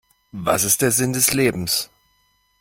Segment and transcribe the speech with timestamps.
[0.33, 1.91] Was ist der Sinn des Lebens?